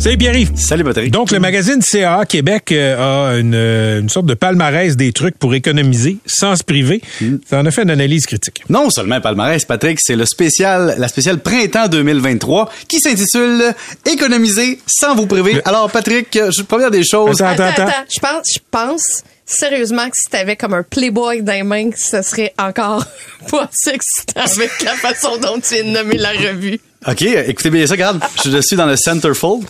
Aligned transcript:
Salut 0.00 0.16
Pierre-Yves. 0.16 0.52
Salut 0.56 0.82
Patrick. 0.82 1.10
Donc, 1.12 1.30
le 1.30 1.38
magazine 1.38 1.82
CA 1.82 2.24
Québec 2.26 2.72
euh, 2.72 3.32
a 3.34 3.36
une, 3.38 3.54
euh, 3.54 4.00
une 4.00 4.08
sorte 4.08 4.24
de 4.24 4.32
palmarès 4.32 4.96
des 4.96 5.12
trucs 5.12 5.36
pour 5.38 5.54
économiser 5.54 6.16
sans 6.24 6.56
se 6.56 6.64
priver. 6.64 7.02
Ça 7.46 7.60
en 7.60 7.66
a 7.66 7.70
fait 7.70 7.82
une 7.82 7.90
analyse 7.90 8.24
critique. 8.24 8.62
Non 8.70 8.88
seulement 8.88 9.16
un 9.16 9.20
palmarès, 9.20 9.62
Patrick, 9.66 9.98
c'est 10.00 10.16
le 10.16 10.24
spécial, 10.24 10.94
la 10.96 11.06
spéciale 11.08 11.40
printemps 11.40 11.86
2023 11.88 12.70
qui 12.88 12.98
s'intitule 12.98 13.62
Économiser 14.10 14.78
sans 14.86 15.14
vous 15.14 15.26
priver. 15.26 15.60
Alors, 15.66 15.90
Patrick, 15.90 16.28
je- 16.32 16.62
première 16.62 16.90
des 16.90 17.04
choses. 17.04 17.42
Attends, 17.42 17.64
Attends, 17.64 17.82
attends. 17.82 17.88
attends. 17.88 18.04
Je 18.10 18.20
pense, 18.20 18.46
je 18.54 18.58
pense 18.70 19.22
sérieusement 19.50 20.08
que 20.08 20.16
si 20.16 20.30
t'avais 20.30 20.56
comme 20.56 20.74
un 20.74 20.82
Playboy 20.82 21.42
dans 21.42 21.52
les 21.52 21.62
mains, 21.62 21.90
ce 21.96 22.22
serait 22.22 22.54
encore 22.58 23.04
pas 23.50 23.68
excitant 23.92 24.40
avec 24.40 24.70
la 24.82 24.94
façon 24.94 25.36
dont 25.38 25.60
tu 25.60 25.74
viens 25.74 25.84
de 25.84 25.90
nommer 25.90 26.16
la 26.16 26.30
revue. 26.30 26.80
OK, 27.06 27.22
écoutez 27.22 27.70
bien 27.70 27.86
ça, 27.86 27.94
regarde. 27.94 28.20
Je 28.44 28.60
suis 28.60 28.76
dans 28.76 28.86
le 28.86 28.96
centerfold. 28.96 29.64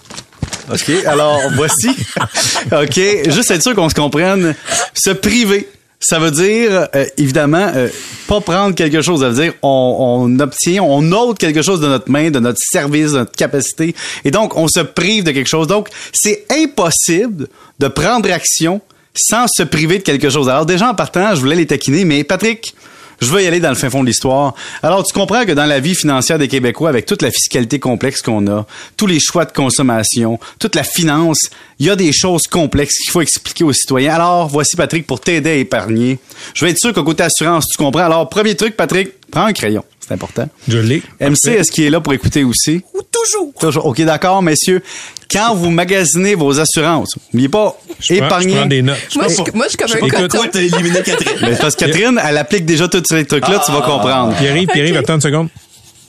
OK, 0.73 0.91
alors 1.07 1.41
voici. 1.55 1.91
OK, 2.73 3.01
juste 3.31 3.51
être 3.51 3.63
sûr 3.63 3.75
qu'on 3.75 3.89
se 3.89 3.95
comprenne. 3.95 4.55
Se 4.95 5.11
priver. 5.11 5.69
Ça 6.03 6.19
veut 6.19 6.31
dire, 6.31 6.89
euh, 6.95 7.05
évidemment, 7.19 7.71
euh, 7.75 7.89
pas 8.27 8.41
prendre 8.41 8.75
quelque 8.75 9.03
chose. 9.03 9.21
Ça 9.21 9.29
veut 9.29 9.43
dire, 9.43 9.53
on, 9.63 10.29
on 10.29 10.41
obtient, 10.41 10.83
on 10.83 11.13
ôte 11.13 11.39
quelque 11.39 11.61
chose 11.61 11.81
de 11.81 11.89
notre 11.89 12.11
main, 12.11 12.31
de 12.31 12.41
notre 12.41 12.59
service, 12.59 13.13
de 13.13 13.19
notre 13.19 13.33
capacité. 13.33 13.95
Et 14.25 14.31
donc, 14.31 14.57
on 14.57 14.67
se 14.67 14.81
prive 14.81 15.25
de 15.25 15.33
quelque 15.33 15.49
chose. 15.49 15.67
Donc, 15.67 15.89
c'est 16.13 16.47
impossible 16.51 17.49
de 17.79 17.89
prendre 17.89 18.33
action 18.33 18.81
sans 19.15 19.47
se 19.49 19.63
priver 19.63 19.99
de 19.99 20.03
quelque 20.03 20.31
chose. 20.31 20.49
Alors, 20.49 20.67
déjà, 20.67 20.91
en 20.91 20.95
partant, 20.95 21.35
je 21.35 21.41
voulais 21.41 21.57
les 21.57 21.67
taquiner, 21.67 22.05
mais 22.05 22.25
Patrick, 22.25 22.75
je 23.21 23.27
veux 23.27 23.43
y 23.43 23.47
aller 23.47 23.61
dans 23.61 23.69
le 23.69 23.75
fin 23.75 23.91
fond 23.91 24.01
de 24.01 24.07
l'histoire. 24.07 24.55
Alors, 24.83 25.05
tu 25.05 25.13
comprends 25.13 25.45
que 25.45 25.53
dans 25.53 25.67
la 25.67 25.79
vie 25.79 25.95
financière 25.95 26.39
des 26.39 26.49
Québécois, 26.49 26.89
avec 26.89 27.07
toute 27.07 27.23
la 27.23 27.31
fiscalité 27.31 27.79
complexe 27.79 28.23
qu'on 28.23 28.47
a, 28.47 28.67
tous 28.97 29.07
les 29.07 29.21
choix 29.21 29.45
de 29.45 29.53
consommation, 29.53 30.39
toute 30.59 30.75
la 30.75 30.85
finance, 30.85 31.51
il 31.79 31.87
y 31.87 31.91
a 31.91 31.97
des 31.97 32.13
choses 32.13 32.45
complexes 32.45 32.97
qu'il 32.97 33.13
faut 33.13 33.21
expliquer 33.21 33.65
aux 33.65 33.73
citoyens. 33.73 34.15
Alors, 34.15 34.49
voici 34.49 34.77
Patrick 34.77 35.07
pour 35.07 35.21
t'aider 35.21 35.51
à 35.51 35.55
épargner. 35.55 36.19
Je 36.55 36.65
vais 36.65 36.71
être 36.71 36.79
sûr 36.79 36.95
qu'au 36.95 37.05
côté 37.05 37.23
assurance, 37.23 37.67
tu 37.67 37.77
comprends. 37.77 38.05
Alors, 38.05 38.29
premier 38.29 38.55
truc, 38.55 38.77
Patrick, 38.77 39.11
prends 39.31 39.45
un 39.45 39.53
crayon. 39.53 39.85
C'est 40.01 40.15
important. 40.15 40.49
Je 40.67 40.79
l'ai. 40.79 41.03
MC, 41.21 41.49
est-ce 41.49 41.71
qu'il 41.71 41.85
est 41.85 41.91
là 41.91 42.01
pour 42.01 42.15
écouter 42.15 42.43
aussi? 42.43 42.83
Toujours. 43.13 43.53
Toujours. 43.61 43.87
OK, 43.87 44.01
d'accord, 44.01 44.41
messieurs. 44.41 44.83
Quand 45.31 45.55
vous 45.55 45.71
magasinez 45.71 46.35
vos 46.35 46.59
assurances, 46.59 47.15
n'oubliez 47.33 47.49
pas, 47.49 47.79
Je 48.01 48.15
prends- 48.15 48.27
épargner. 48.27 48.53
Je 48.53 48.57
prends 48.59 48.67
des 48.67 48.83
notes. 48.83 48.99
Moi, 49.17 49.27
je, 49.29 49.53
moi, 49.57 49.67
je 49.67 49.69
suis 49.87 49.99
comme 49.99 50.05
un 50.05 50.09
coton. 50.29 50.39
T'as 50.51 50.61
éliminé 50.61 51.03
Catherine? 51.03 51.39
Mais 51.43 51.57
parce 51.57 51.77
que 51.77 51.85
Catherine, 51.85 52.21
elle 52.25 52.37
applique 52.39 52.65
déjà 52.67 52.89
tous 52.89 53.03
ces 53.09 53.25
trucs-là, 53.25 53.63
tu 53.65 53.71
vas 53.73 53.81
comprendre. 53.83 54.35
Pierre-Yves, 54.37 54.69
Pierre-Yves, 54.69 54.97
attends 54.97 55.15
une 55.15 55.21
seconde. 55.21 55.49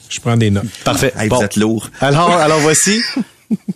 Je 0.09 0.19
prends 0.19 0.35
des 0.37 0.49
notes. 0.49 0.65
Parfait. 0.83 1.13
Hey, 1.17 1.29
Bon. 1.29 1.37
Vous 1.37 1.43
êtes 1.43 1.55
lourd. 1.55 1.87
Alors, 2.01 2.31
alors 2.31 2.59
voici. 2.59 3.01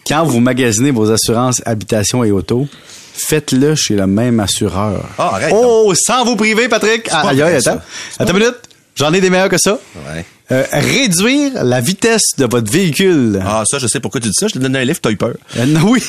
Quand 0.07 0.23
vous 0.25 0.39
magasinez 0.39 0.91
vos 0.91 1.11
assurances 1.11 1.61
habitation 1.65 2.23
et 2.23 2.31
auto, 2.31 2.67
faites-le 3.13 3.75
chez 3.75 3.95
le 3.95 4.07
même 4.07 4.39
assureur. 4.39 5.03
Ah, 5.17 5.31
arrête 5.35 5.53
Oh, 5.53 5.93
sans 5.95 6.25
vous 6.25 6.35
priver, 6.35 6.67
Patrick. 6.67 7.07
Ah, 7.11 7.27
aïe, 7.29 7.41
aïe, 7.41 7.55
attends. 7.55 7.79
Attends 8.19 8.31
une 8.33 8.39
minute. 8.39 8.55
J'en 8.95 9.13
ai 9.13 9.19
des 9.21 9.29
meilleurs 9.29 9.49
que 9.49 9.57
ça. 9.57 9.77
Ouais. 10.13 10.25
Euh, 10.51 10.63
réduire 10.71 11.63
la 11.63 11.81
vitesse 11.81 12.35
de 12.37 12.45
votre 12.45 12.71
véhicule. 12.71 13.41
Ah, 13.43 13.63
ça, 13.65 13.79
je 13.79 13.87
sais 13.87 13.99
pourquoi 13.99 14.21
tu 14.21 14.27
dis 14.27 14.35
ça. 14.39 14.47
Je 14.47 14.53
te 14.53 14.59
donne 14.59 14.75
un 14.75 14.83
livre, 14.83 14.99
t'as 15.01 15.09
eu 15.09 15.17
peur. 15.17 15.33
Euh, 15.57 15.65
non, 15.65 15.81
oui. 15.89 16.03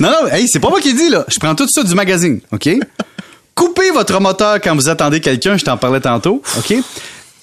Non, 0.00 0.10
non, 0.10 0.28
hey, 0.28 0.48
c'est 0.48 0.60
pas 0.60 0.70
moi 0.70 0.80
qui 0.80 0.94
dis, 0.94 1.10
là. 1.10 1.26
Je 1.28 1.38
prends 1.38 1.54
tout 1.54 1.66
ça 1.68 1.82
du 1.82 1.94
magazine, 1.94 2.40
OK? 2.52 2.70
Coupez 3.54 3.90
votre 3.90 4.18
moteur 4.18 4.60
quand 4.62 4.74
vous 4.74 4.88
attendez 4.88 5.20
quelqu'un, 5.20 5.58
je 5.58 5.64
t'en 5.64 5.76
parlais 5.76 6.00
tantôt, 6.00 6.42
OK? 6.56 6.74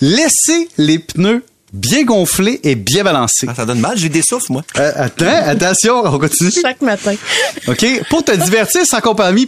Laissez 0.02 0.70
les 0.80 0.98
pneus 0.98 1.44
bien 1.72 2.04
gonflés 2.04 2.60
et 2.64 2.74
bien 2.74 3.04
balancés. 3.04 3.46
Ah, 3.48 3.54
ça 3.56 3.66
donne 3.66 3.80
mal, 3.80 3.96
j'ai 3.96 4.10
des 4.10 4.24
souffles, 4.24 4.52
moi. 4.52 4.64
Euh, 4.80 4.92
attends, 4.96 5.26
attention, 5.46 6.02
on 6.04 6.18
continue. 6.18 6.52
Chaque 6.52 6.82
matin. 6.82 7.14
OK? 7.68 7.86
Pour 8.10 8.24
te 8.24 8.32
divertir 8.32 8.82
sans 8.88 9.02
compromis 9.02 9.46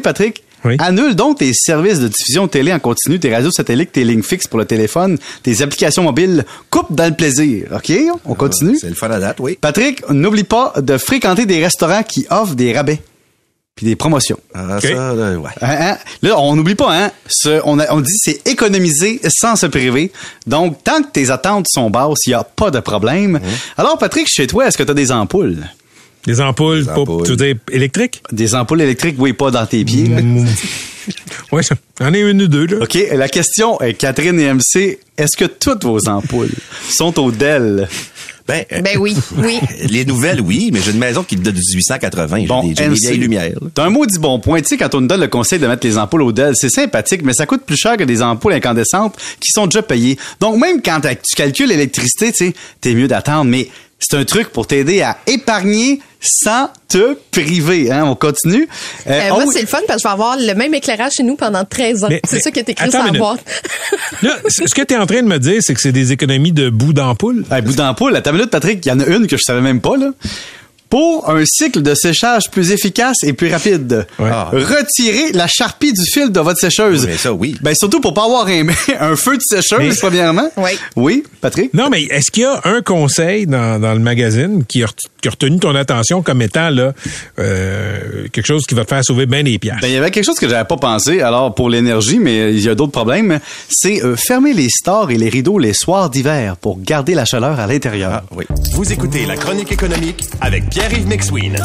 Patrick, 0.00 0.44
Oui. 0.64 0.76
annule 0.78 1.14
donc 1.14 1.38
tes 1.38 1.52
services 1.52 1.98
de 2.00 2.08
diffusion 2.08 2.48
télé 2.48 2.72
en 2.72 2.78
continu, 2.78 3.20
tes 3.20 3.34
radios 3.34 3.50
satellites, 3.50 3.92
tes 3.92 4.04
lignes 4.04 4.22
fixes 4.22 4.46
pour 4.46 4.58
le 4.58 4.64
téléphone, 4.64 5.18
tes 5.42 5.60
applications 5.62 6.02
mobiles. 6.02 6.44
Coupe 6.70 6.92
dans 6.94 7.06
le 7.06 7.14
plaisir. 7.14 7.66
OK? 7.74 7.92
On 8.24 8.34
continue? 8.34 8.78
C'est 8.78 8.88
le 8.88 8.94
fun 8.94 9.10
à 9.10 9.18
date, 9.20 9.36
oui. 9.40 9.58
Patrick, 9.60 10.08
n'oublie 10.10 10.44
pas 10.44 10.72
de 10.78 10.96
fréquenter 10.98 11.44
des 11.46 11.62
restaurants 11.62 12.02
qui 12.02 12.26
offrent 12.30 12.54
des 12.54 12.72
rabais 12.72 13.00
puis 13.76 13.86
des 13.86 13.96
promotions. 13.96 14.38
Ah, 14.54 14.80
ça, 14.80 14.88
là, 15.14 15.32
ouais. 15.36 15.50
Hein, 15.60 15.76
hein? 15.80 15.96
Là, 16.22 16.38
on 16.38 16.54
n'oublie 16.54 16.76
pas, 16.76 16.96
hein? 17.06 17.10
Ce- 17.28 17.60
on, 17.64 17.80
a- 17.80 17.92
on 17.92 18.00
dit 18.00 18.16
c'est 18.16 18.46
économiser 18.48 19.20
sans 19.28 19.56
se 19.56 19.66
priver. 19.66 20.12
Donc, 20.46 20.82
tant 20.84 21.02
que 21.02 21.08
tes 21.10 21.30
attentes 21.30 21.66
sont 21.68 21.90
basses, 21.90 22.20
il 22.26 22.30
n'y 22.30 22.34
a 22.34 22.44
pas 22.44 22.70
de 22.70 22.78
problème. 22.78 23.40
Alors, 23.76 23.98
Patrick, 23.98 24.28
chez 24.28 24.46
toi, 24.46 24.68
est-ce 24.68 24.78
que 24.78 24.84
tu 24.84 24.92
as 24.92 24.94
des 24.94 25.10
ampoules? 25.10 25.58
Des 26.26 26.40
ampoules, 26.40 26.80
Des 26.80 26.86
pas- 26.86 26.98
ampoules. 27.00 27.24
tu 27.24 27.30
veux 27.30 27.36
dire 27.36 27.54
électriques? 27.70 28.22
Des 28.32 28.54
ampoules 28.54 28.80
électriques, 28.82 29.16
oui, 29.18 29.32
pas 29.32 29.50
dans 29.50 29.66
tes 29.66 29.84
pieds. 29.84 30.06
Oui, 31.52 31.60
j'en 32.00 32.14
ai 32.14 32.20
une 32.20 32.40
ou 32.42 32.48
deux, 32.48 32.64
là. 32.64 32.78
OK, 32.82 32.98
la 33.12 33.28
question 33.28 33.78
est, 33.82 33.92
Catherine 33.92 34.40
et 34.40 34.50
MC, 34.54 34.98
est-ce 35.18 35.36
que 35.36 35.44
toutes 35.44 35.84
vos 35.84 36.08
ampoules 36.08 36.48
sont 36.88 37.18
au 37.20 37.30
Dell? 37.30 37.88
Ben, 38.48 38.64
euh, 38.72 38.80
Ben 38.80 38.96
oui, 38.98 39.14
oui. 39.36 39.58
les 39.90 40.06
nouvelles, 40.06 40.40
oui, 40.40 40.70
mais 40.72 40.80
j'ai 40.80 40.92
une 40.92 40.98
maison 40.98 41.22
qui 41.22 41.36
date 41.36 41.54
de 41.54 41.60
1880. 41.60 42.38
J'ai 42.40 42.46
Bon, 42.46 42.62
des, 42.62 42.68
j'ai 42.70 42.74
des 42.74 42.88
MC, 42.88 42.98
vieilles 43.00 43.18
lumières. 43.18 43.52
T'as 43.74 43.84
un 43.84 43.90
mot 43.90 44.06
dit 44.06 44.18
bon 44.18 44.38
point. 44.40 44.62
Tu 44.62 44.68
sais, 44.68 44.76
quand 44.78 44.94
on 44.94 45.02
nous 45.02 45.06
donne 45.06 45.20
le 45.20 45.28
conseil 45.28 45.58
de 45.58 45.66
mettre 45.66 45.86
les 45.86 45.98
ampoules 45.98 46.22
au 46.22 46.32
Dell, 46.32 46.54
c'est 46.54 46.70
sympathique, 46.70 47.20
mais 47.22 47.34
ça 47.34 47.44
coûte 47.44 47.64
plus 47.66 47.76
cher 47.76 47.98
que 47.98 48.04
des 48.04 48.22
ampoules 48.22 48.54
incandescentes 48.54 49.14
qui 49.40 49.50
sont 49.52 49.66
déjà 49.66 49.82
payées. 49.82 50.18
Donc, 50.40 50.58
même 50.58 50.80
quand 50.82 51.00
tu 51.02 51.36
calcules 51.36 51.68
l'électricité, 51.68 52.32
tu 52.32 52.46
sais, 52.46 52.54
t'es 52.80 52.94
mieux 52.94 53.08
d'attendre, 53.08 53.50
mais 53.50 53.68
c'est 53.98 54.16
un 54.16 54.24
truc 54.24 54.48
pour 54.48 54.66
t'aider 54.66 55.02
à 55.02 55.18
épargner 55.26 56.00
sans 56.24 56.70
te 56.88 57.16
priver. 57.30 57.90
Hein? 57.92 58.04
On 58.06 58.14
continue. 58.14 58.68
Euh, 59.06 59.20
Euh, 59.24 59.28
moi, 59.30 59.44
c'est 59.52 59.60
le 59.60 59.66
fun 59.66 59.78
parce 59.86 60.02
que 60.02 60.08
je 60.08 60.08
vais 60.08 60.12
avoir 60.12 60.36
le 60.38 60.54
même 60.54 60.74
éclairage 60.74 61.12
chez 61.14 61.22
nous 61.22 61.36
pendant 61.36 61.64
13 61.64 62.04
ans. 62.04 62.08
C'est 62.26 62.40
ça 62.40 62.50
qui 62.50 62.58
est 62.58 62.68
écrit 62.68 62.88
attends 62.88 62.98
sur 62.98 63.02
la 63.04 63.12
une 63.12 63.18
boîte. 63.18 63.40
Là, 64.22 64.36
ce 64.48 64.74
que 64.74 64.82
tu 64.82 64.94
es 64.94 64.96
en 64.96 65.06
train 65.06 65.22
de 65.22 65.28
me 65.28 65.38
dire, 65.38 65.60
c'est 65.60 65.74
que 65.74 65.80
c'est 65.80 65.92
des 65.92 66.12
économies 66.12 66.52
de 66.52 66.70
bout 66.70 66.92
d'ampoule. 66.92 67.44
Hey, 67.50 67.62
bout 67.62 67.74
d'ampoule, 67.74 68.16
à 68.16 68.22
ta 68.22 68.32
minute, 68.32 68.50
Patrick, 68.50 68.84
il 68.84 68.88
y 68.88 68.92
en 68.92 69.00
a 69.00 69.06
une 69.06 69.26
que 69.26 69.36
je 69.36 69.42
savais 69.42 69.60
même 69.60 69.80
pas, 69.80 69.96
là. 69.96 70.10
Pour 70.94 71.28
un 71.28 71.42
cycle 71.44 71.82
de 71.82 71.92
séchage 71.92 72.48
plus 72.52 72.70
efficace 72.70 73.16
et 73.24 73.32
plus 73.32 73.50
rapide, 73.50 74.06
Ouais. 74.20 74.30
Ah. 74.32 74.50
retirez 74.52 75.32
la 75.32 75.48
charpie 75.48 75.92
du 75.92 76.04
fil 76.04 76.30
de 76.30 76.38
votre 76.38 76.60
sécheuse. 76.60 77.00
Oui, 77.02 77.08
mais 77.10 77.16
ça, 77.16 77.32
oui. 77.32 77.56
Ben, 77.62 77.74
surtout 77.74 78.00
pour 78.00 78.14
pas 78.14 78.26
avoir 78.26 78.46
un, 78.46 78.66
un 79.00 79.16
feu 79.16 79.36
de 79.36 79.42
sécheuse, 79.42 79.78
Mais- 79.80 79.94
premièrement. 80.00 80.48
Oui. 80.56 80.70
Oui, 80.94 81.24
Patrick? 81.40 81.74
Non, 81.74 81.88
mais 81.90 82.04
est-ce 82.04 82.30
qu'il 82.30 82.44
y 82.44 82.46
a 82.46 82.60
un 82.62 82.80
conseil 82.80 83.48
dans, 83.48 83.80
dans 83.80 83.92
le 83.92 83.98
magazine 83.98 84.64
qui 84.68 84.84
a, 84.84 84.86
ret- 84.86 84.92
qui 85.20 85.26
a 85.26 85.32
retenu 85.32 85.58
ton 85.58 85.74
attention 85.74 86.22
comme 86.22 86.40
étant 86.42 86.70
là 86.70 86.92
euh, 87.40 88.28
quelque 88.32 88.46
chose 88.46 88.64
qui 88.64 88.76
va 88.76 88.84
te 88.84 88.90
faire 88.90 89.04
sauver 89.04 89.26
bien 89.26 89.42
des 89.42 89.58
piastres? 89.58 89.82
Ben, 89.82 89.88
il 89.88 89.94
y 89.94 89.96
avait 89.96 90.12
quelque 90.12 90.24
chose 90.24 90.38
que 90.38 90.48
j'avais 90.48 90.64
pas 90.64 90.76
pensé, 90.76 91.22
alors 91.22 91.52
pour 91.56 91.70
l'énergie, 91.70 92.20
mais 92.20 92.52
il 92.54 92.60
y 92.62 92.68
a 92.68 92.76
d'autres 92.76 92.92
problèmes. 92.92 93.40
C'est 93.68 94.00
euh, 94.04 94.14
fermer 94.14 94.52
les 94.52 94.68
stores 94.68 95.10
et 95.10 95.16
les 95.16 95.28
rideaux 95.28 95.58
les 95.58 95.74
soirs 95.74 96.08
d'hiver 96.08 96.56
pour 96.56 96.80
garder 96.80 97.14
la 97.14 97.24
chaleur 97.24 97.58
à 97.58 97.66
l'intérieur. 97.66 98.12
Ah, 98.12 98.22
oui. 98.36 98.44
Vous 98.74 98.92
écoutez 98.92 99.26
la 99.26 99.36
chronique 99.36 99.72
économique 99.72 100.22
avec 100.40 100.68
Pierre-Yves 100.86 101.08
McSween. 101.08 101.54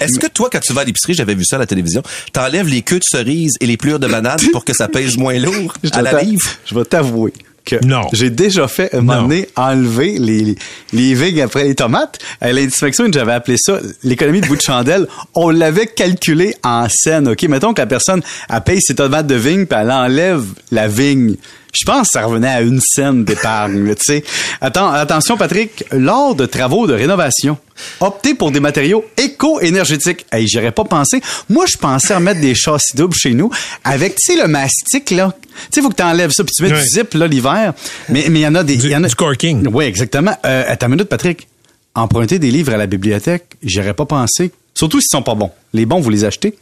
Est-ce 0.00 0.18
que 0.18 0.26
toi, 0.26 0.48
quand 0.50 0.58
tu 0.58 0.72
vas 0.72 0.80
à 0.80 0.84
l'épicerie, 0.84 1.14
j'avais 1.14 1.36
vu 1.36 1.44
ça 1.44 1.54
à 1.56 1.58
la 1.60 1.66
télévision, 1.66 2.02
t'enlèves 2.32 2.66
les 2.66 2.82
queues 2.82 2.98
de 2.98 3.04
cerises 3.04 3.54
et 3.60 3.66
les 3.66 3.76
plures 3.76 4.00
de 4.00 4.08
banane 4.08 4.40
pour 4.50 4.64
que 4.64 4.72
ça 4.72 4.88
pèse 4.88 5.16
moins 5.16 5.38
lourd 5.38 5.72
Je 5.84 5.90
à 5.92 6.02
la 6.02 6.20
livre? 6.22 6.42
Je 6.66 6.74
vais 6.74 6.84
t'avouer 6.84 7.32
que 7.64 7.76
Non. 7.84 8.00
j'ai 8.12 8.30
déjà 8.30 8.66
fait 8.66 8.92
un 8.96 9.02
moment 9.02 9.22
donné 9.22 9.46
enlever 9.54 10.18
les, 10.18 10.40
les, 10.40 10.54
les 10.92 11.14
vignes 11.14 11.42
après 11.42 11.62
les 11.62 11.76
tomates. 11.76 12.18
À 12.40 12.50
l'inspection, 12.50 13.04
j'avais 13.12 13.32
appelé 13.32 13.56
ça 13.56 13.78
l'économie 14.02 14.40
de 14.40 14.48
bout 14.48 14.56
de 14.56 14.62
chandelle. 14.62 15.06
On 15.36 15.50
l'avait 15.50 15.86
calculé 15.86 16.56
en 16.64 16.88
scène, 16.88 17.28
OK? 17.28 17.44
Mettons 17.44 17.74
que 17.74 17.80
la 17.80 17.86
personne, 17.86 18.22
elle 18.48 18.60
paye 18.62 18.80
ses 18.80 18.96
tomates 18.96 19.28
de 19.28 19.36
vigne 19.36 19.66
puis 19.66 19.78
elle 19.80 19.92
enlève 19.92 20.42
la 20.72 20.88
vigne. 20.88 21.36
Je 21.72 21.84
pense 21.84 22.08
que 22.08 22.12
ça 22.12 22.24
revenait 22.26 22.48
à 22.48 22.60
une 22.62 22.80
scène 22.80 23.24
d'épargne, 23.24 23.94
tu 23.94 24.02
sais. 24.04 24.24
Attends, 24.60 24.90
attention, 24.90 25.36
Patrick, 25.36 25.84
lors 25.92 26.34
de 26.34 26.46
travaux 26.46 26.86
de 26.86 26.94
rénovation, 26.94 27.58
optez 28.00 28.34
pour 28.34 28.50
des 28.50 28.60
matériaux 28.60 29.04
éco-énergétiques. 29.16 30.26
Hey, 30.32 30.46
j'aurais 30.48 30.72
pas 30.72 30.84
pensé. 30.84 31.20
Moi, 31.48 31.66
je 31.66 31.76
pensais 31.76 32.14
remettre 32.14 32.40
des 32.40 32.54
châssis 32.54 32.96
doubles 32.96 33.14
chez 33.14 33.34
nous 33.34 33.50
avec, 33.84 34.16
tu 34.16 34.32
sais, 34.32 34.40
le 34.40 34.48
mastic, 34.48 35.10
là. 35.10 35.34
Tu 35.42 35.66
sais, 35.70 35.82
faut 35.82 35.90
que 35.90 35.96
tu 35.96 36.02
enlèves 36.02 36.30
ça 36.30 36.44
puis 36.44 36.52
tu 36.56 36.62
mets 36.62 36.70
du 36.70 36.82
zip, 36.82 37.14
là, 37.14 37.26
l'hiver. 37.26 37.72
Mais 38.08 38.26
mais 38.30 38.40
il 38.40 38.42
y 38.42 38.46
en 38.46 38.54
a 38.54 38.64
des... 38.64 38.76
Du- 38.76 38.88
y 38.88 38.96
en 38.96 39.04
a... 39.04 39.08
du 39.08 39.14
corking. 39.14 39.68
Oui, 39.72 39.84
exactement. 39.84 40.36
Euh, 40.44 40.64
attends 40.66 40.86
une 40.86 40.92
minute, 40.92 41.08
Patrick. 41.08 41.46
Emprunter 41.94 42.38
des 42.38 42.50
livres 42.52 42.72
à 42.72 42.76
la 42.76 42.86
bibliothèque, 42.86 43.56
j'aurais 43.64 43.94
pas 43.94 44.06
pensé 44.06 44.52
Surtout 44.80 44.98
s'ils 44.98 45.10
sont 45.10 45.20
pas 45.20 45.34
bons. 45.34 45.50
Les 45.74 45.84
bons, 45.84 46.00
vous 46.00 46.08
les 46.08 46.24
achetez. 46.24 46.54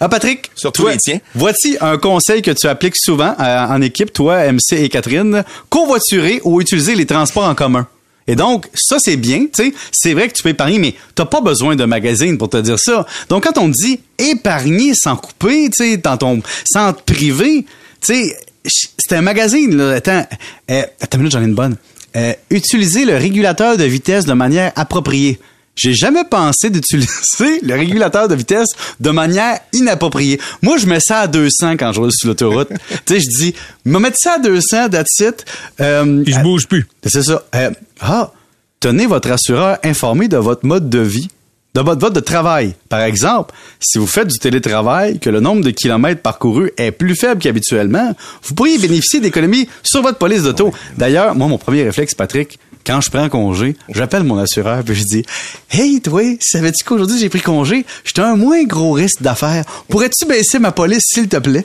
Ah, 0.00 0.08
Patrick. 0.08 0.50
Surtout 0.54 0.84
toi, 0.84 0.92
les 0.92 0.96
tiens. 0.96 1.18
Voici 1.34 1.76
un 1.82 1.98
conseil 1.98 2.40
que 2.40 2.50
tu 2.50 2.68
appliques 2.68 2.96
souvent 2.96 3.34
euh, 3.38 3.66
en 3.66 3.82
équipe, 3.82 4.14
toi, 4.14 4.50
MC 4.50 4.72
et 4.78 4.88
Catherine? 4.88 5.44
Convoiturer 5.68 6.40
ou 6.44 6.62
utiliser 6.62 6.94
les 6.94 7.04
transports 7.04 7.44
en 7.44 7.54
commun. 7.54 7.86
Et 8.26 8.34
donc, 8.34 8.66
ça, 8.72 8.96
c'est 8.98 9.18
bien, 9.18 9.40
tu 9.40 9.62
sais. 9.62 9.74
C'est 9.92 10.14
vrai 10.14 10.28
que 10.28 10.32
tu 10.32 10.42
peux 10.42 10.48
épargner, 10.48 10.78
mais 10.78 10.94
t'as 11.14 11.26
pas 11.26 11.42
besoin 11.42 11.76
d'un 11.76 11.86
magazine 11.86 12.38
pour 12.38 12.48
te 12.48 12.56
dire 12.56 12.78
ça. 12.78 13.04
Donc, 13.28 13.44
quand 13.44 13.58
on 13.58 13.68
dit 13.68 14.00
épargner 14.18 14.92
sans 14.94 15.16
couper, 15.16 15.68
tu 15.68 15.84
sais, 15.84 15.96
dans 15.98 16.16
ton 16.16 16.40
centre 16.64 17.02
privé, 17.02 17.66
tu 18.00 18.14
sais, 18.14 18.36
c'est 18.64 19.16
un 19.16 19.20
magazine, 19.20 19.76
là. 19.76 19.96
Attends, 19.96 20.26
euh, 20.70 20.82
attends 20.98 21.18
une 21.18 21.24
minute, 21.24 21.32
j'en 21.32 21.42
ai 21.42 21.44
une 21.44 21.54
bonne. 21.54 21.76
Euh, 22.16 22.32
utiliser 22.48 23.04
le 23.04 23.18
régulateur 23.18 23.76
de 23.76 23.84
vitesse 23.84 24.24
de 24.24 24.32
manière 24.32 24.72
appropriée. 24.76 25.38
J'ai 25.76 25.92
jamais 25.92 26.24
pensé 26.24 26.70
d'utiliser 26.70 27.60
le 27.62 27.74
régulateur 27.74 28.28
de 28.28 28.34
vitesse 28.34 28.70
de 28.98 29.10
manière 29.10 29.60
inappropriée. 29.74 30.40
Moi, 30.62 30.78
je 30.78 30.86
mets 30.86 31.00
ça 31.00 31.20
à 31.20 31.26
200 31.26 31.72
quand 31.72 31.92
je 31.92 32.00
roule 32.00 32.12
sur 32.12 32.28
l'autoroute. 32.28 32.68
tu 33.04 33.14
sais, 33.14 33.20
je 33.20 33.28
dis, 33.38 33.54
me 33.84 33.98
mettre 33.98 34.16
ça 34.18 34.34
à 34.34 34.38
200, 34.38 34.88
that's 34.88 35.20
it. 35.20 35.44
Euh, 35.80 36.24
je 36.26 36.40
bouge 36.40 36.66
plus. 36.66 36.86
c'est 37.04 37.22
ça. 37.22 37.44
Euh, 37.54 37.70
ah, 38.00 38.32
tenez 38.80 39.06
votre 39.06 39.30
assureur 39.30 39.76
informé 39.84 40.28
de 40.28 40.38
votre 40.38 40.64
mode 40.64 40.88
de 40.88 41.00
vie, 41.00 41.28
de 41.74 41.82
votre 41.82 42.00
mode 42.00 42.14
de 42.14 42.20
travail. 42.20 42.74
Par 42.88 43.02
exemple, 43.02 43.54
si 43.78 43.98
vous 43.98 44.06
faites 44.06 44.28
du 44.28 44.38
télétravail, 44.38 45.18
que 45.18 45.28
le 45.28 45.40
nombre 45.40 45.62
de 45.62 45.70
kilomètres 45.70 46.22
parcourus 46.22 46.70
est 46.78 46.90
plus 46.90 47.14
faible 47.14 47.38
qu'habituellement, 47.42 48.14
vous 48.42 48.54
pourriez 48.54 48.78
bénéficier 48.78 49.20
d'économies 49.20 49.68
sur 49.82 50.00
votre 50.00 50.16
police 50.16 50.44
d'auto. 50.44 50.72
D'ailleurs, 50.96 51.34
moi, 51.34 51.48
mon 51.48 51.58
premier 51.58 51.82
réflexe, 51.82 52.14
Patrick, 52.14 52.58
quand 52.86 53.00
je 53.00 53.10
prends 53.10 53.28
congé, 53.28 53.76
j'appelle 53.88 54.22
mon 54.22 54.38
assureur 54.38 54.82
puis 54.84 54.94
je 54.94 55.02
dis 55.04 55.22
Hey, 55.70 56.00
toi, 56.00 56.22
savais-tu 56.40 56.84
qu'aujourd'hui 56.84 57.18
j'ai 57.18 57.28
pris 57.28 57.40
congé? 57.40 57.84
J'étais 58.04 58.20
un 58.22 58.36
moins 58.36 58.62
gros 58.64 58.92
risque 58.92 59.22
d'affaires. 59.22 59.64
Pourrais-tu 59.88 60.24
baisser 60.26 60.58
ma 60.58 60.72
police, 60.72 61.02
s'il 61.06 61.28
te 61.28 61.36
plaît? 61.38 61.64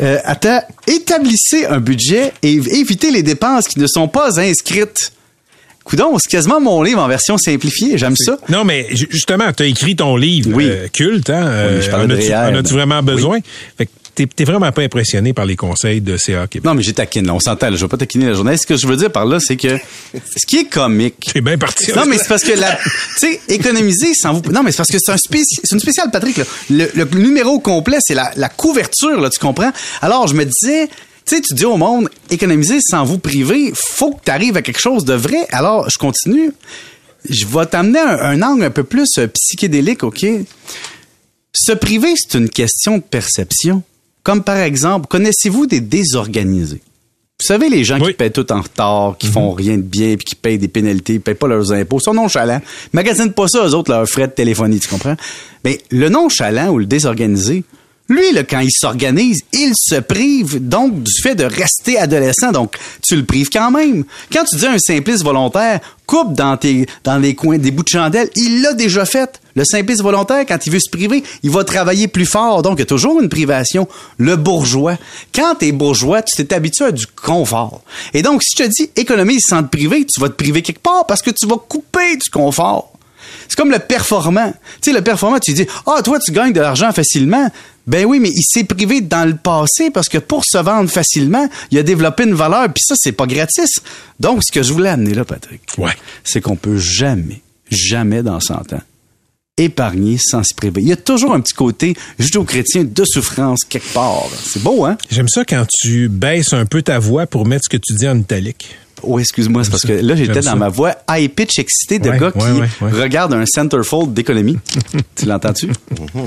Euh, 0.00 0.18
attends, 0.24 0.62
établissez 0.86 1.66
un 1.66 1.78
budget 1.78 2.32
et 2.42 2.54
évitez 2.54 3.10
les 3.10 3.22
dépenses 3.22 3.68
qui 3.68 3.78
ne 3.78 3.86
sont 3.86 4.08
pas 4.08 4.40
inscrites. 4.40 5.12
Coudon, 5.84 6.16
c'est 6.18 6.30
quasiment 6.30 6.60
mon 6.60 6.80
livre 6.82 7.00
en 7.02 7.08
version 7.08 7.36
simplifiée. 7.38 7.98
J'aime 7.98 8.14
ça. 8.16 8.38
Non, 8.48 8.62
mais 8.64 8.86
ju- 8.92 9.08
justement, 9.10 9.52
tu 9.52 9.64
as 9.64 9.66
écrit 9.66 9.96
ton 9.96 10.16
livre 10.16 10.50
Oui. 10.54 10.66
euh, 10.68 10.86
culte. 10.86 11.28
Hein? 11.28 11.44
euh, 11.48 11.82
je 11.82 11.90
en 11.90 12.08
as-tu- 12.08 12.14
Réal. 12.28 12.54
en 12.54 12.58
as-tu 12.60 12.72
vraiment 12.72 13.02
besoin? 13.02 13.40
Fait 13.76 13.86
que 13.86 13.90
t'es, 14.14 14.26
t'es 14.26 14.44
vraiment 14.44 14.70
pas 14.72 14.82
impressionné 14.82 15.32
par 15.32 15.44
les 15.46 15.56
conseils 15.56 16.00
de 16.00 16.16
CA 16.16 16.46
Québec. 16.46 16.64
Non, 16.64 16.74
mais 16.74 16.82
j'ai 16.82 16.92
taquine, 16.92 17.26
là. 17.26 17.34
On 17.34 17.40
s'entend, 17.40 17.70
là. 17.70 17.76
Je 17.76 17.82
vais 17.84 17.88
pas 17.88 17.96
taquiner 17.96 18.26
la 18.26 18.34
journée. 18.34 18.56
Ce 18.56 18.66
que 18.66 18.76
je 18.76 18.86
veux 18.86 18.96
dire 18.96 19.10
par 19.10 19.24
là, 19.26 19.38
c'est 19.40 19.56
que 19.56 19.78
ce 20.36 20.46
qui 20.46 20.58
est 20.58 20.64
comique. 20.64 21.30
T'es 21.32 21.40
bien 21.40 21.58
parti. 21.58 21.92
Non, 21.92 22.04
mais 22.06 22.18
c'est 22.18 22.28
parce 22.28 22.42
que 22.44 22.52
la, 22.52 22.76
tu 22.76 22.90
sais, 23.18 23.40
économiser 23.48 24.12
sans 24.14 24.34
vous, 24.34 24.42
non, 24.52 24.62
mais 24.62 24.70
c'est 24.72 24.78
parce 24.78 24.90
que 24.90 24.98
c'est 25.00 25.12
un 25.12 25.16
spéci- 25.16 25.60
c'est 25.64 25.72
une 25.74 25.80
spéciale, 25.80 26.10
Patrick, 26.10 26.36
là. 26.36 26.44
Le, 26.70 26.86
le 26.94 27.04
numéro 27.18 27.58
complet, 27.60 27.98
c'est 28.00 28.14
la, 28.14 28.30
la 28.36 28.48
couverture, 28.48 29.20
là, 29.20 29.30
tu 29.30 29.38
comprends? 29.38 29.72
Alors, 30.00 30.26
je 30.28 30.34
me 30.34 30.44
disais, 30.44 30.88
tu 31.24 31.36
sais, 31.36 31.40
tu 31.40 31.54
dis 31.54 31.64
au 31.64 31.76
monde, 31.76 32.08
économiser 32.30 32.78
sans 32.80 33.04
vous 33.04 33.18
priver, 33.18 33.72
faut 33.74 34.12
que 34.12 34.24
tu 34.24 34.30
arrives 34.30 34.56
à 34.56 34.62
quelque 34.62 34.80
chose 34.80 35.04
de 35.04 35.14
vrai. 35.14 35.46
Alors, 35.52 35.88
je 35.88 35.98
continue. 35.98 36.50
Je 37.28 37.46
vais 37.46 37.66
t'amener 37.66 38.00
un, 38.00 38.18
un 38.18 38.42
angle 38.42 38.64
un 38.64 38.70
peu 38.70 38.82
plus 38.82 39.08
euh, 39.18 39.28
psychédélique, 39.28 40.02
OK? 40.02 40.26
Se 41.54 41.72
priver, 41.72 42.14
c'est 42.16 42.36
une 42.38 42.48
question 42.48 42.96
de 42.98 43.02
perception. 43.02 43.82
Comme 44.22 44.42
par 44.42 44.56
exemple, 44.58 45.06
connaissez-vous 45.08 45.66
des 45.66 45.80
désorganisés? 45.80 46.80
Vous 47.40 47.46
savez, 47.48 47.68
les 47.68 47.82
gens 47.82 47.98
Oui. 48.00 48.08
qui 48.12 48.12
paient 48.18 48.30
tout 48.30 48.50
en 48.52 48.60
retard, 48.60 49.16
qui 49.18 49.26
font 49.26 49.50
rien 49.50 49.76
de 49.76 49.82
bien, 49.82 50.14
puis 50.16 50.24
qui 50.24 50.34
payent 50.36 50.58
des 50.58 50.68
pénalités, 50.68 51.18
payent 51.18 51.34
pas 51.34 51.48
leurs 51.48 51.72
impôts, 51.72 51.98
sont 51.98 52.14
nonchalants. 52.14 52.60
Magasinent 52.92 53.32
pas 53.32 53.48
ça, 53.48 53.66
eux 53.66 53.74
autres, 53.74 53.90
leurs 53.90 54.06
frais 54.08 54.28
de 54.28 54.32
téléphonie, 54.32 54.78
tu 54.78 54.86
comprends? 54.88 55.16
Mais 55.64 55.80
le 55.90 56.08
nonchalant 56.08 56.68
ou 56.70 56.78
le 56.78 56.86
désorganisé, 56.86 57.64
lui, 58.08 58.30
là, 58.32 58.44
quand 58.44 58.60
il 58.60 58.70
s'organise, 58.70 59.40
il 59.52 59.72
se 59.74 59.96
prive 59.96 60.68
donc 60.68 61.02
du 61.02 61.12
fait 61.20 61.34
de 61.34 61.44
rester 61.44 61.98
adolescent. 61.98 62.52
Donc, 62.52 62.76
tu 63.02 63.16
le 63.16 63.24
prives 63.24 63.48
quand 63.48 63.70
même. 63.72 64.04
Quand 64.32 64.44
tu 64.44 64.56
dis 64.56 64.66
à 64.66 64.72
un 64.72 64.78
simpliste 64.78 65.24
volontaire, 65.24 65.80
coupe 66.06 66.34
dans, 66.34 66.56
tes, 66.56 66.86
dans 67.02 67.18
les 67.18 67.34
coins 67.34 67.58
des 67.58 67.70
bouts 67.72 67.82
de 67.84 67.88
chandelle, 67.88 68.28
il 68.36 68.60
l'a 68.62 68.74
déjà 68.74 69.04
fait. 69.04 69.40
Le 69.54 69.64
simpliste 69.64 70.02
volontaire, 70.02 70.44
quand 70.46 70.58
il 70.66 70.72
veut 70.72 70.80
se 70.80 70.90
priver, 70.90 71.22
il 71.42 71.50
va 71.50 71.64
travailler 71.64 72.08
plus 72.08 72.26
fort. 72.26 72.62
Donc, 72.62 72.78
il 72.78 72.80
y 72.80 72.82
a 72.82 72.86
toujours 72.86 73.20
une 73.20 73.28
privation. 73.28 73.86
Le 74.18 74.36
bourgeois. 74.36 74.96
Quand 75.34 75.56
t'es 75.56 75.72
bourgeois, 75.72 76.22
tu 76.22 76.34
t'es 76.36 76.54
habitué 76.54 76.86
à 76.86 76.92
du 76.92 77.06
confort. 77.06 77.82
Et 78.14 78.22
donc, 78.22 78.42
si 78.42 78.56
je 78.56 78.64
te 78.64 78.68
dis 78.68 78.90
économise 78.96 79.42
sans 79.48 79.62
te 79.62 79.68
priver, 79.68 80.06
tu 80.06 80.20
vas 80.20 80.28
te 80.28 80.34
priver 80.34 80.62
quelque 80.62 80.80
part 80.82 81.06
parce 81.06 81.22
que 81.22 81.30
tu 81.30 81.46
vas 81.46 81.56
couper 81.56 82.16
du 82.16 82.30
confort. 82.30 82.92
C'est 83.48 83.56
comme 83.56 83.70
le 83.70 83.78
performant. 83.78 84.52
Tu 84.80 84.90
sais, 84.90 84.96
le 84.96 85.02
performant, 85.02 85.38
tu 85.38 85.52
dis, 85.52 85.66
ah, 85.86 86.00
toi, 86.02 86.18
tu 86.18 86.32
gagnes 86.32 86.52
de 86.52 86.60
l'argent 86.60 86.90
facilement. 86.92 87.50
Ben 87.86 88.04
oui, 88.06 88.20
mais 88.20 88.30
il 88.30 88.42
s'est 88.42 88.64
privé 88.64 89.00
dans 89.00 89.26
le 89.28 89.36
passé 89.36 89.90
parce 89.90 90.08
que 90.08 90.18
pour 90.18 90.44
se 90.44 90.56
vendre 90.58 90.88
facilement, 90.88 91.48
il 91.70 91.78
a 91.78 91.82
développé 91.82 92.22
une 92.24 92.34
valeur, 92.34 92.64
puis 92.72 92.82
ça, 92.86 92.94
c'est 92.96 93.12
pas 93.12 93.26
gratis. 93.26 93.80
Donc, 94.20 94.42
ce 94.44 94.52
que 94.52 94.62
je 94.62 94.72
voulais 94.72 94.88
amener 94.90 95.14
là, 95.14 95.24
Patrick, 95.24 95.62
Ouais. 95.78 95.90
c'est 96.24 96.40
qu'on 96.40 96.54
peut 96.56 96.78
jamais, 96.78 97.42
jamais 97.70 98.22
dans 98.22 98.38
100 98.40 98.72
ans 98.74 98.80
épargner 99.58 100.16
sans 100.18 100.42
se 100.42 100.54
priver. 100.54 100.80
Il 100.80 100.88
y 100.88 100.92
a 100.92 100.96
toujours 100.96 101.34
un 101.34 101.40
petit 101.40 101.52
côté 101.52 101.94
judéo-chrétien 102.18 102.84
de 102.84 103.04
souffrance 103.04 103.64
quelque 103.68 103.92
part. 103.92 104.24
C'est 104.42 104.62
beau, 104.62 104.84
hein? 104.86 104.96
J'aime 105.10 105.28
ça 105.28 105.44
quand 105.44 105.66
tu 105.68 106.08
baisses 106.08 106.52
un 106.54 106.64
peu 106.64 106.80
ta 106.82 106.98
voix 106.98 107.26
pour 107.26 107.46
mettre 107.46 107.64
ce 107.64 107.68
que 107.68 107.80
tu 107.82 107.94
dis 107.94 108.08
en 108.08 108.18
italique. 108.18 108.76
Oh, 109.04 109.18
excuse-moi, 109.18 109.64
c'est 109.64 109.70
parce 109.70 109.82
que 109.82 109.92
là, 109.94 110.14
j'étais 110.14 110.34
dans 110.34 110.42
ça. 110.42 110.54
ma 110.54 110.68
voix 110.68 110.94
high 111.10 111.28
pitch 111.28 111.58
excité 111.58 111.98
de 111.98 112.08
Ouais, 112.08 112.18
gars 112.20 112.30
qui 112.30 112.38
ouais, 112.38 112.90
regarde 112.92 113.34
un 113.34 113.44
centerfold 113.44 114.14
d'économie. 114.14 114.56
tu 115.16 115.26
l'entends-tu? 115.26 115.70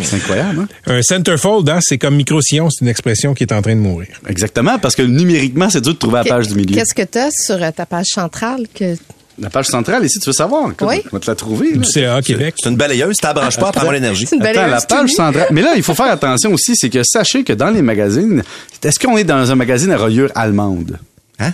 c'est 0.03 0.15
incroyable, 0.17 0.59
hein? 0.59 0.67
Un 0.85 1.01
centerfold, 1.01 1.67
hein, 1.69 1.79
c'est 1.81 1.97
comme 1.97 2.17
micro-sillon, 2.17 2.69
c'est 2.69 2.83
une 2.83 2.89
expression 2.89 3.33
qui 3.33 3.43
est 3.43 3.53
en 3.53 3.61
train 3.61 3.75
de 3.75 3.79
mourir. 3.79 4.09
Exactement, 4.27 4.77
parce 4.77 4.95
que 4.95 5.03
numériquement, 5.03 5.69
c'est 5.69 5.81
dur 5.81 5.93
de 5.93 5.97
trouver 5.99 6.17
la 6.17 6.25
page 6.25 6.49
du 6.49 6.55
milieu. 6.55 6.75
Qu'est-ce 6.75 6.93
que 6.93 7.03
tu 7.03 7.17
as 7.17 7.29
sur 7.31 7.57
ta 7.73 7.85
page 7.85 8.07
centrale 8.13 8.65
que 8.75 8.95
La 9.39 9.49
page 9.49 9.67
centrale, 9.67 10.05
ici, 10.05 10.19
tu 10.19 10.27
veux 10.29 10.33
savoir? 10.33 10.71
Oui. 10.81 11.01
On 11.11 11.15
va 11.15 11.19
te 11.19 11.29
la 11.29 11.35
trouver. 11.35 11.71
là. 11.71 11.77
Du 11.77 11.83
CA 11.91 12.21
Québec. 12.21 12.55
C'est 12.57 12.69
une 12.69 12.77
balayeuse, 12.77 13.17
branches 13.21 13.57
pas, 13.57 13.71
prends-moi 13.71 13.93
l'énergie. 13.93 14.25
c'est 14.25 14.37
une 14.37 14.41
belle 14.41 14.57
Attends, 14.57 14.71
la 14.71 14.81
page 14.81 15.11
centrale. 15.11 15.47
Mais 15.51 15.61
là, 15.61 15.73
il 15.75 15.83
faut 15.83 15.93
faire 15.93 16.11
attention 16.11 16.53
aussi, 16.53 16.75
c'est 16.75 16.89
que 16.89 17.03
sachez 17.03 17.43
que 17.43 17.53
dans 17.53 17.69
les 17.69 17.81
magazines, 17.81 18.43
est-ce 18.83 18.99
qu'on 18.99 19.17
est 19.17 19.23
dans 19.25 19.51
un 19.51 19.55
magazine 19.55 19.91
à 19.91 19.97
reliure 19.97 20.31
allemande? 20.35 20.99
Hein? 21.39 21.51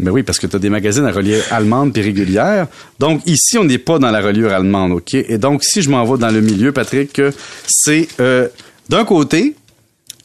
Mais 0.00 0.10
oui, 0.10 0.22
parce 0.22 0.38
que 0.38 0.46
tu 0.46 0.56
as 0.56 0.58
des 0.58 0.70
magazines 0.70 1.04
à 1.04 1.10
reliure 1.12 1.42
allemande 1.50 1.92
puis 1.92 2.02
régulière. 2.02 2.66
Donc 2.98 3.20
ici, 3.26 3.58
on 3.58 3.64
n'est 3.64 3.78
pas 3.78 3.98
dans 3.98 4.10
la 4.10 4.20
reliure 4.20 4.52
allemande, 4.52 4.92
OK? 4.92 5.14
Et 5.14 5.38
donc, 5.38 5.64
si 5.64 5.82
je 5.82 5.90
m'en 5.90 6.04
vais 6.04 6.18
dans 6.18 6.30
le 6.30 6.40
milieu, 6.40 6.72
Patrick, 6.72 7.20
c'est 7.66 8.08
euh, 8.20 8.48
d'un 8.88 9.04
côté 9.04 9.54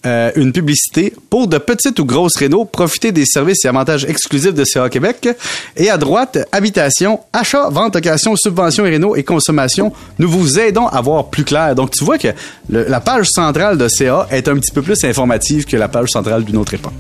euh, 0.06 0.32
une 0.36 0.52
publicité 0.52 1.14
pour 1.30 1.48
de 1.48 1.58
petites 1.58 2.00
ou 2.00 2.06
grosses 2.06 2.36
rénaux, 2.38 2.66
profiter 2.66 3.12
des 3.12 3.26
services 3.26 3.64
et 3.66 3.68
avantages 3.68 4.06
exclusifs 4.06 4.54
de 4.54 4.64
CA 4.66 4.90
Québec. 4.90 5.30
Et 5.78 5.90
à 5.90 5.98
droite, 5.98 6.38
habitation, 6.52 7.20
achat, 7.32 7.70
vente, 7.70 7.96
location, 7.96 8.36
subvention 8.36 8.86
et 8.86 8.90
rénaux 8.90 9.16
et 9.16 9.24
consommation. 9.24 9.92
Nous 10.20 10.30
vous 10.30 10.60
aidons 10.60 10.88
à 10.88 11.00
voir 11.02 11.28
plus 11.30 11.44
clair. 11.44 11.76
Donc, 11.76 11.92
tu 11.92 12.04
vois 12.04 12.18
que 12.18 12.30
le- 12.70 12.86
la 12.88 13.00
page 13.00 13.28
centrale 13.30 13.78
de 13.78 13.88
CA 13.88 14.28
est 14.32 14.48
un 14.48 14.56
petit 14.56 14.72
peu 14.72 14.82
plus 14.82 15.04
informative 15.04 15.66
que 15.66 15.78
la 15.78 15.88
page 15.88 16.10
centrale 16.10 16.44
d'une 16.44 16.58
autre 16.58 16.74
époque. 16.74 16.94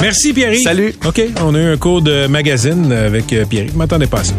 Merci 0.00 0.32
Pierre. 0.32 0.54
Salut. 0.62 0.94
OK, 1.06 1.20
on 1.42 1.54
a 1.54 1.58
eu 1.58 1.72
un 1.72 1.76
cours 1.76 2.02
de 2.02 2.26
magazine 2.26 2.92
avec 2.92 3.32
euh, 3.32 3.44
Pierre. 3.44 3.66
Je 3.72 3.76
m'attendais 3.78 4.06
pas 4.06 4.20
à 4.20 4.24
ça. 4.24 4.34